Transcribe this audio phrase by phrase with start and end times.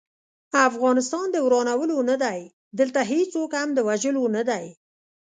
[0.69, 2.39] افغانستان د ورانولو نه دی،
[2.79, 4.65] دلته هيڅوک هم د وژلو نه دی